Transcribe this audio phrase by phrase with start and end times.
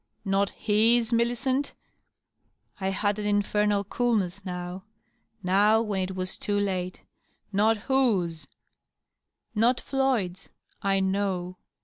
[0.25, 1.73] "Not hisy Millicent?"
[2.79, 4.83] I had an infernal coolness, now;—
[5.43, 7.01] now, when it was too late."
[7.61, 8.49] Not whose f^ *^
[9.53, 10.49] Not Floyd's.
[10.81, 11.57] I know."